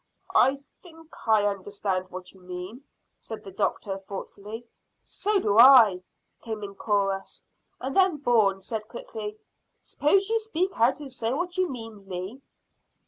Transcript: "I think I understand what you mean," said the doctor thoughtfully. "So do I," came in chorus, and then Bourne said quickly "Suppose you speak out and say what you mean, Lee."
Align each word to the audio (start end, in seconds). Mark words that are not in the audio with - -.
"I 0.33 0.55
think 0.81 1.11
I 1.27 1.45
understand 1.45 2.09
what 2.09 2.31
you 2.31 2.39
mean," 2.41 2.85
said 3.19 3.43
the 3.43 3.51
doctor 3.51 3.99
thoughtfully. 3.99 4.65
"So 4.99 5.37
do 5.37 5.59
I," 5.59 6.01
came 6.41 6.63
in 6.63 6.73
chorus, 6.73 7.43
and 7.79 7.95
then 7.95 8.17
Bourne 8.17 8.61
said 8.61 8.87
quickly 8.87 9.37
"Suppose 9.79 10.27
you 10.27 10.39
speak 10.39 10.79
out 10.79 11.01
and 11.01 11.11
say 11.11 11.31
what 11.33 11.55
you 11.55 11.69
mean, 11.69 12.09
Lee." 12.09 12.41